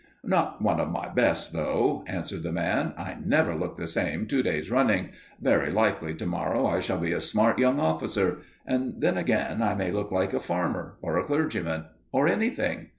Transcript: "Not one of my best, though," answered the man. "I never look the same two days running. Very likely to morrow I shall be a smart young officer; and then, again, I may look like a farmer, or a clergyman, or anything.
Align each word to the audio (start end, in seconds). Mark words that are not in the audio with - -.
"Not 0.23 0.63
one 0.63 0.79
of 0.79 0.89
my 0.89 1.09
best, 1.09 1.53
though," 1.53 2.03
answered 2.07 2.41
the 2.41 2.51
man. 2.51 2.95
"I 2.97 3.17
never 3.23 3.53
look 3.53 3.77
the 3.77 3.87
same 3.87 4.25
two 4.25 4.41
days 4.41 4.71
running. 4.71 5.09
Very 5.39 5.69
likely 5.69 6.15
to 6.15 6.25
morrow 6.25 6.65
I 6.65 6.79
shall 6.79 6.97
be 6.97 7.11
a 7.11 7.21
smart 7.21 7.59
young 7.59 7.79
officer; 7.79 8.39
and 8.65 8.95
then, 8.99 9.15
again, 9.15 9.61
I 9.61 9.75
may 9.75 9.91
look 9.91 10.11
like 10.11 10.33
a 10.33 10.39
farmer, 10.39 10.95
or 11.03 11.17
a 11.19 11.23
clergyman, 11.23 11.85
or 12.11 12.27
anything. 12.27 12.87